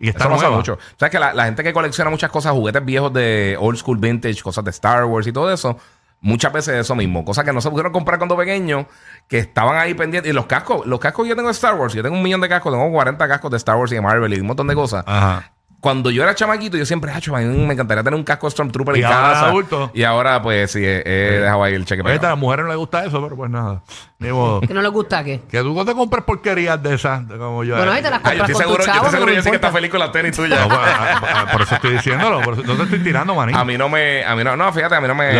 Y 0.00 0.08
está 0.08 0.28
pasa 0.28 0.50
mucho. 0.50 0.78
¿Sabes 0.96 1.10
que 1.12 1.18
la, 1.18 1.32
la 1.34 1.44
gente 1.46 1.62
que 1.62 1.72
colecciona 1.72 2.10
muchas 2.10 2.30
cosas, 2.30 2.52
juguetes 2.52 2.84
viejos 2.84 3.12
de 3.12 3.56
old 3.58 3.78
school 3.78 3.98
vintage, 3.98 4.42
cosas 4.42 4.64
de 4.64 4.70
Star 4.70 5.04
Wars 5.04 5.26
y 5.26 5.32
todo 5.32 5.52
eso, 5.52 5.76
muchas 6.20 6.52
veces 6.52 6.74
eso 6.74 6.94
mismo. 6.94 7.24
Cosas 7.24 7.44
que 7.44 7.52
no 7.52 7.60
se 7.60 7.68
pudieron 7.70 7.92
comprar 7.92 8.18
cuando 8.18 8.36
pequeños, 8.36 8.86
que 9.28 9.38
estaban 9.38 9.76
ahí 9.76 9.94
pendientes. 9.94 10.30
Y 10.30 10.34
los 10.34 10.46
cascos, 10.46 10.86
los 10.86 11.00
cascos 11.00 11.24
que 11.24 11.30
yo 11.30 11.34
tengo 11.36 11.48
de 11.48 11.52
Star 11.52 11.74
Wars, 11.76 11.94
yo 11.94 12.02
tengo 12.02 12.16
un 12.16 12.22
millón 12.22 12.40
de 12.40 12.48
cascos, 12.48 12.72
tengo 12.72 12.90
40 12.92 13.26
cascos 13.28 13.50
de 13.50 13.56
Star 13.56 13.76
Wars 13.76 13.90
y 13.90 13.96
de 13.96 14.00
Marvel 14.00 14.32
y 14.34 14.40
un 14.40 14.46
montón 14.46 14.66
de 14.68 14.74
cosas. 14.76 15.02
Ajá. 15.06 15.52
Cuando 15.80 16.10
yo 16.10 16.24
era 16.24 16.34
chamaquito, 16.34 16.76
yo 16.76 16.84
siempre, 16.84 17.12
hacho, 17.12 17.36
a 17.36 17.38
mí 17.38 17.44
me 17.66 17.72
encantaría 17.72 18.02
tener 18.02 18.18
un 18.18 18.24
casco 18.24 18.50
Stormtrooper 18.50 18.96
Y 18.96 18.98
en 18.98 19.04
ahora 19.06 19.32
casa. 19.32 19.46
adulto. 19.46 19.90
Y 19.94 20.02
ahora, 20.02 20.42
pues, 20.42 20.72
sí, 20.72 20.84
he, 20.84 21.02
he 21.06 21.40
dejado 21.40 21.62
ahí 21.62 21.74
el 21.74 21.84
cheque 21.84 22.02
Oye, 22.02 22.18
a 22.18 22.22
las 22.30 22.36
mujeres 22.36 22.64
no 22.64 22.70
les 22.70 22.78
gusta 22.78 23.04
eso, 23.04 23.22
pero 23.22 23.36
pues 23.36 23.48
nada. 23.48 23.82
Ni 24.18 24.32
modo. 24.32 24.60
¿Que 24.66 24.74
no 24.74 24.82
les 24.82 24.90
gusta 24.90 25.22
qué? 25.22 25.40
que 25.48 25.60
tú 25.60 25.72
no 25.74 25.84
te 25.84 25.94
compres 25.94 26.24
porquerías 26.24 26.82
de 26.82 26.94
esas, 26.96 27.28
de 27.28 27.38
como 27.38 27.62
yo. 27.62 27.76
Bueno, 27.76 27.92
ahí 27.92 28.02
te 28.02 28.10
las 28.10 28.20
Ay, 28.24 28.38
yo 28.38 28.44
compras 28.44 28.50
estoy 28.50 28.54
con 28.54 28.62
seguro, 28.64 28.82
tu 28.84 28.86
yo 28.90 28.94
estoy 28.96 29.10
seguro, 29.12 29.32
yo 29.32 29.42
sé 29.42 29.50
que 29.50 29.56
está 29.56 29.68
importa. 29.68 29.76
feliz 29.78 29.90
con 29.92 30.00
las 30.00 30.10
tenis 30.12 30.36
tuyas. 30.36 30.60
No, 30.60 30.68
pues, 30.68 30.80
ah, 30.82 31.20
ah, 31.46 31.52
por 31.52 31.62
eso 31.62 31.74
estoy 31.76 31.92
diciéndolo. 31.92 32.40
por 32.40 32.54
eso- 32.54 32.62
no 32.64 32.74
te 32.74 32.82
estoy 32.82 32.98
tirando, 32.98 33.34
maní. 33.36 33.52
A 33.54 33.64
mí 33.64 33.78
no 33.78 33.88
me, 33.88 34.24
a 34.24 34.34
mí 34.34 34.42
no, 34.42 34.56
no, 34.56 34.72
fíjate, 34.72 34.96
a 34.96 35.00
mí 35.00 35.06
no 35.06 35.14
me, 35.14 35.32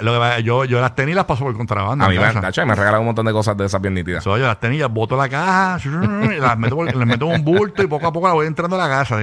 Lo- 0.00 0.12
lo 0.14 0.36
que 0.36 0.42
yo, 0.42 0.64
yo 0.64 0.80
las 0.80 0.94
tenis 0.94 1.14
las 1.14 1.26
paso 1.26 1.44
por 1.44 1.54
contrabando. 1.54 2.02
a 2.02 2.08
mí 2.08 2.16
me, 2.16 2.22
casa. 2.22 2.40
tacho, 2.40 2.64
me 2.64 2.74
regalan 2.74 3.00
un 3.00 3.06
montón 3.08 3.26
de 3.26 3.32
cosas 3.32 3.58
de 3.58 3.66
esas 3.66 3.82
bien 3.82 3.92
nítidas. 3.92 4.24
So, 4.24 4.38
yo 4.38 4.46
las 4.46 4.58
tenis, 4.58 4.80
las 4.80 4.90
boto 4.90 5.18
la 5.18 5.28
caja, 5.28 5.78
las 6.40 6.58
meto, 6.58 6.76
por- 6.76 6.86
les 6.96 7.06
meto 7.06 7.26
en 7.26 7.32
un 7.34 7.44
bulto 7.44 7.82
y 7.82 7.86
poco 7.86 8.06
a 8.06 8.12
poco 8.14 8.26
las 8.28 8.34
voy 8.34 8.46
entrando 8.46 8.80
a 8.80 8.88
la 8.88 8.88
casa. 8.88 9.18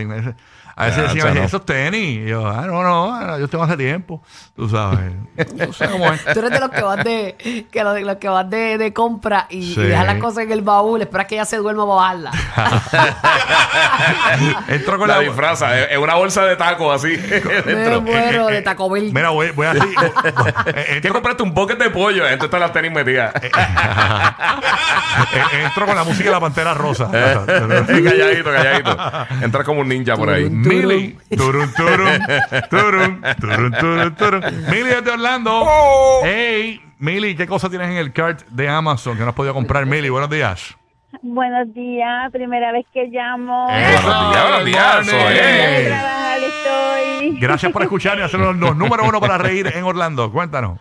A 0.79 0.86
veces 0.86 1.13
decían, 1.13 1.36
no. 1.36 1.43
esos 1.43 1.65
tenis. 1.65 2.25
Y 2.25 2.29
yo, 2.29 2.48
ah, 2.48 2.63
no, 2.65 2.81
no, 2.83 3.38
yo 3.39 3.48
tengo 3.48 3.63
hace 3.65 3.77
tiempo. 3.77 4.21
Tú 4.55 4.67
sabes. 4.69 5.12
No 5.55 5.74
sé 5.74 5.88
cómo 5.89 6.12
es. 6.12 6.24
Tú 6.25 6.39
eres 6.39 6.51
de 6.51 6.59
los 6.59 6.69
que 6.69 6.81
vas 6.81 7.03
de, 7.03 7.65
que 7.71 7.83
los, 7.83 8.01
los 8.01 8.15
que 8.17 8.29
vas 8.29 8.50
de, 8.50 8.77
de 8.77 8.93
compra 8.93 9.45
y, 9.50 9.74
Sí. 9.74 9.81
y 9.81 9.83
dejas 9.83 10.05
las 10.05 10.17
cosas 10.19 10.43
en 10.45 10.51
el 10.51 10.62
baúl, 10.62 11.01
esperas 11.01 11.27
que 11.27 11.36
ella 11.36 11.45
se 11.45 11.57
duerma 11.57 11.83
para 11.86 11.95
bajarla. 11.95 12.31
Entro 14.69 14.98
con 14.98 15.07
La 15.07 15.15
la. 15.17 15.21
disfraza, 15.21 15.79
es 15.79 15.98
una 15.98 16.15
bolsa 16.15 16.43
de 16.45 16.55
tacos 16.55 16.95
así. 16.95 17.17
Me 17.65 18.00
muero 18.00 18.48
de 18.48 18.62
Taco 18.62 18.89
Bell. 18.89 19.09
Mira, 19.13 19.29
voy, 19.29 19.51
voy 19.51 19.67
así. 19.67 19.79
eh, 19.79 20.74
¿Qué 20.74 20.95
entro, 20.98 21.13
compraste? 21.13 21.43
Un 21.43 21.53
bucket 21.53 21.77
de 21.77 21.89
pollo. 21.89 22.24
Entonces 22.24 22.45
están 22.45 22.59
las 22.62 22.74
tenis 22.74 22.91
metidas. 22.91 23.33
eh, 23.36 23.51
entro 25.65 25.86
con 25.86 25.95
la 25.95 26.03
música 26.03 26.25
de 26.25 26.31
la 26.31 26.39
pantera 26.39 26.74
rosa. 26.74 27.09
calladito, 27.12 28.51
calladito. 28.51 28.98
Entras 29.41 29.65
como 29.65 29.81
un 29.81 29.89
ninja 29.89 30.15
por 30.15 30.29
ahí. 30.29 30.50
Mili. 30.69 31.17
Turun, 31.35 31.73
turun. 31.73 32.21
Turun, 32.69 33.21
turun, 33.39 33.71
turun, 33.71 34.15
turun. 34.15 34.41
Mili 34.69 34.89
desde 34.89 35.11
Orlando. 35.11 35.65
Hey, 36.23 36.79
Mili, 36.99 37.35
¿qué 37.35 37.47
cosa 37.47 37.69
tienes 37.69 37.89
en 37.89 37.97
el 37.97 38.13
cart 38.13 38.41
de 38.49 38.69
Amazon 38.69 39.17
que 39.17 39.23
no 39.23 39.29
has 39.29 39.35
podido 39.35 39.53
comprar? 39.53 39.85
Mili, 39.85 40.09
buenos 40.09 40.29
días. 40.29 40.75
Buenos 41.21 41.73
días, 41.73 42.31
primera 42.31 42.71
vez 42.71 42.85
que 42.93 43.07
llamo. 43.07 43.67
Eso, 43.71 44.03
buenos 44.03 44.65
días, 44.65 45.05
buenos 45.05 45.33
días, 45.33 45.88
trabajar 45.88 46.39
estoy. 46.39 47.39
Gracias 47.39 47.71
por 47.71 47.81
escuchar 47.81 48.19
y 48.19 48.21
hacer 48.21 48.39
los, 48.39 48.55
los 48.55 48.77
número 48.77 49.03
uno 49.07 49.19
para 49.19 49.38
reír 49.38 49.67
en 49.73 49.83
Orlando. 49.83 50.31
Cuéntanos. 50.31 50.79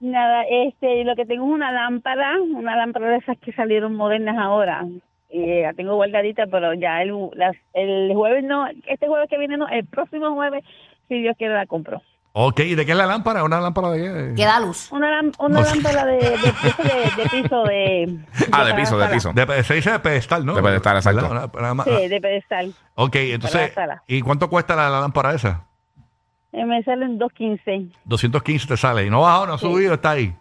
Nada, 0.00 0.42
este, 0.50 1.04
lo 1.04 1.14
que 1.16 1.24
tengo 1.24 1.46
es 1.46 1.52
una 1.52 1.72
lámpara, 1.72 2.40
una 2.40 2.76
lámpara 2.76 3.08
de 3.08 3.16
esas 3.18 3.38
que 3.38 3.52
salieron 3.52 3.94
modernas 3.94 4.36
ahora. 4.38 4.84
Y 5.30 5.62
la 5.62 5.72
tengo 5.74 5.94
guardadita, 5.96 6.44
pero 6.50 6.72
ya 6.74 7.02
el, 7.02 7.12
las- 7.34 7.56
el 7.74 8.12
jueves 8.14 8.44
no, 8.44 8.66
este 8.86 9.08
jueves 9.08 9.28
que 9.28 9.38
viene 9.38 9.56
no, 9.56 9.66
el 9.68 9.84
próximo 9.86 10.34
jueves, 10.34 10.64
si 11.08 11.20
Dios 11.20 11.36
quiere, 11.36 11.54
la 11.54 11.66
compro. 11.66 12.00
Ok, 12.38 12.60
¿y 12.60 12.74
de 12.74 12.84
qué 12.84 12.92
es 12.92 12.98
la 12.98 13.06
lámpara? 13.06 13.42
¿Una 13.44 13.60
lámpara 13.60 13.88
de 13.90 13.98
qué? 13.98 14.34
Que 14.36 14.44
da 14.44 14.60
luz. 14.60 14.92
Una, 14.92 15.22
una 15.38 15.62
lámpara 15.62 16.04
de, 16.04 16.16
de, 16.16 16.20
de- 16.20 17.22
de 17.22 17.28
piso, 17.30 17.64
de... 17.64 18.18
Ah, 18.52 18.64
de 18.64 18.74
piso, 18.74 18.98
de 18.98 19.08
piso. 19.08 19.32
De- 19.32 19.64
se 19.64 19.74
dice 19.74 19.90
de 19.90 19.98
pedestal, 20.00 20.44
¿no? 20.44 20.54
De 20.54 20.62
pedestal, 20.62 20.96
exacto. 20.96 21.22
¿Verdad? 21.28 21.50
Una- 21.54 21.72
una- 21.72 21.84
Sí, 21.84 22.08
de 22.08 22.20
pedestal. 22.20 22.74
ok, 22.94 23.16
entonces. 23.16 23.72
¿y 24.06 24.20
cuánto 24.20 24.50
cuesta 24.50 24.76
la, 24.76 24.90
la 24.90 25.00
lámpara 25.00 25.34
esa? 25.34 25.64
Eh, 26.52 26.64
me 26.66 26.82
salen 26.82 27.18
2.15. 27.18 27.90
215 28.04 28.66
te 28.68 28.76
sale. 28.76 29.06
Y 29.06 29.10
no 29.10 29.22
bajado, 29.22 29.46
no 29.46 29.54
ha 29.54 29.58
subido, 29.58 29.94
está 29.94 30.10
ahí. 30.12 30.34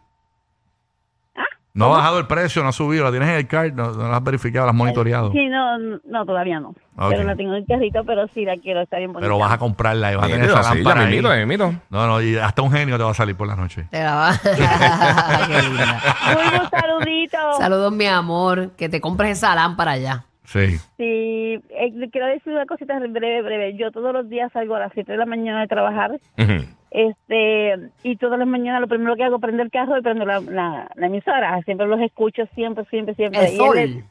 No 1.75 1.85
ha 1.85 1.97
bajado 1.97 2.19
el 2.19 2.25
precio, 2.25 2.63
no 2.63 2.69
ha 2.69 2.71
subido. 2.71 3.03
La 3.03 3.11
tienes 3.11 3.27
en 3.27 3.35
el 3.35 3.47
card, 3.47 3.73
no, 3.73 3.91
no 3.91 4.07
la 4.07 4.15
has 4.15 4.23
verificado, 4.23 4.65
la 4.65 4.71
has 4.71 4.77
monitoreado. 4.77 5.31
Sí, 5.33 5.47
no, 5.47 5.77
no, 5.77 6.25
todavía 6.25 6.59
no. 6.61 6.69
Ok. 6.69 7.09
Pero 7.09 7.23
la 7.23 7.35
tengo 7.35 7.51
en 7.51 7.57
el 7.57 7.65
carrito, 7.67 8.05
pero 8.05 8.27
sí 8.29 8.45
la 8.45 8.55
quiero, 8.55 8.81
está 8.81 8.97
bien 8.97 9.11
bonita. 9.11 9.27
Pero 9.27 9.37
vas 9.37 9.51
a 9.51 9.57
comprarla 9.57 10.13
y 10.13 10.15
vas 10.15 10.25
a 10.25 10.27
tener 10.29 10.45
esa 10.49 10.63
sí, 10.63 10.69
ya 10.69 10.75
lámpara 10.75 11.01
me 11.01 11.07
ahí. 11.07 11.15
miro, 11.15 11.47
miro. 11.47 11.73
No, 11.89 12.07
no, 12.07 12.21
y 12.21 12.37
hasta 12.37 12.61
un 12.61 12.71
genio 12.71 12.97
te 12.97 13.03
va 13.03 13.11
a 13.11 13.13
salir 13.13 13.35
por 13.35 13.47
la 13.47 13.57
noche. 13.57 13.87
Te 13.91 14.01
la 14.01 14.15
va. 14.15 14.31
Qué 15.47 15.61
linda. 15.61 16.01
Saludos, 17.57 17.91
mi 17.91 18.05
amor. 18.05 18.71
Que 18.77 18.87
te 18.87 19.01
compres 19.01 19.37
esa 19.37 19.53
lámpara 19.53 19.97
ya. 19.97 20.25
Sí. 20.45 20.77
Sí, 20.97 21.59
eh, 21.69 21.91
le 21.93 22.09
quiero 22.09 22.27
decir 22.27 22.53
una 22.53 22.65
cosita 22.65 22.97
breve, 22.99 23.41
breve. 23.41 23.75
Yo 23.77 23.91
todos 23.91 24.13
los 24.13 24.29
días 24.29 24.51
salgo 24.53 24.75
a 24.75 24.79
las 24.79 24.91
7 24.93 25.11
de 25.11 25.17
la 25.17 25.25
mañana 25.25 25.61
de 25.61 25.67
trabajar. 25.67 26.11
Ujú. 26.37 26.65
Este 26.91 27.89
Y 28.03 28.17
todas 28.17 28.39
las 28.39 28.47
mañanas 28.47 28.81
lo 28.81 28.87
primero 28.87 29.15
que 29.15 29.23
hago 29.23 29.35
es 29.35 29.41
prender 29.41 29.65
el 29.65 29.71
carro 29.71 29.97
y 29.97 30.01
prendo 30.01 30.25
la, 30.25 30.39
la, 30.41 30.89
la 30.95 31.07
emisora. 31.07 31.61
Siempre 31.63 31.87
los 31.87 31.99
escucho, 31.99 32.43
siempre, 32.55 32.85
siempre, 32.85 33.15
siempre. 33.15 33.51
Y 33.51 33.79
él 33.79 34.03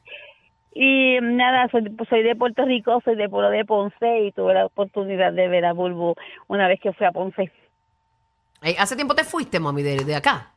Y 0.75 1.19
nada, 1.23 1.69
soy, 1.71 1.89
pues, 1.91 2.09
soy 2.09 2.23
de 2.23 2.35
Puerto 2.37 2.65
Rico, 2.65 3.01
soy 3.05 3.17
de 3.17 3.29
pueblo 3.29 3.51
de 3.51 3.65
Ponce 3.65 4.21
y 4.21 4.33
tuve 4.33 4.55
la 4.55 4.67
oportunidad 4.67 5.33
de 5.33 5.49
ver 5.49 5.65
a 5.65 5.73
Bulbo 5.73 6.17
una 6.49 6.69
vez 6.69 6.81
que 6.81 6.93
fui 6.93 7.07
a 7.07 7.13
Ponce. 7.13 7.53
Ey, 8.63 8.75
¿Hace 8.79 8.97
tiempo 8.97 9.15
te 9.15 9.25
fuiste, 9.25 9.61
mami, 9.61 9.83
de, 9.83 10.05
de 10.05 10.15
acá? 10.17 10.54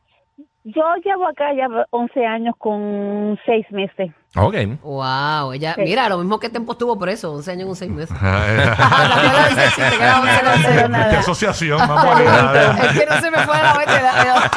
Yo 0.74 0.82
llevo 1.04 1.26
acá 1.28 1.46
ya 1.56 1.66
11 1.90 2.26
años 2.26 2.54
con 2.58 3.38
6 3.46 3.66
meses. 3.70 4.10
Ok. 4.36 4.54
Wow, 4.82 5.52
ella, 5.52 5.74
Sí. 5.74 5.82
mira, 5.82 6.08
lo 6.08 6.18
mismo 6.18 6.38
que 6.38 6.48
tiempo 6.50 6.72
estuvo 6.72 6.98
por 6.98 7.08
eso, 7.08 7.32
11 7.32 7.52
años 7.52 7.66
con 7.68 7.76
6 7.76 7.90
meses. 7.90 8.10
Qué 8.18 8.26
También 8.26 9.32
lo 9.32 9.48
dice, 9.48 9.70
sí, 9.70 9.80
te 9.90 9.96
queda 9.98 10.20
11 10.20 10.40
con 10.44 10.62
seis. 10.62 10.88
nada. 10.90 11.18
asociación 11.20 11.78
más 11.78 12.04
bonita. 12.04 12.76
Es 12.86 12.98
que 12.98 13.06
no 13.06 13.20
se 13.20 13.30
me 13.30 13.38
fue 13.38 13.56
de 13.56 13.62
la 13.62 13.74
mente. 13.74 14.02
la- 14.02 14.50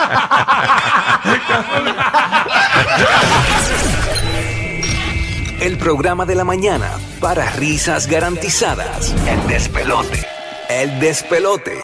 El 5.62 5.78
programa 5.78 6.26
de 6.26 6.34
la 6.36 6.44
mañana 6.44 6.90
para 7.20 7.50
risas 7.52 8.08
garantizadas. 8.08 9.14
El 9.28 9.48
despelote. 9.48 10.26
El 10.70 11.00
despelote. 11.00 11.78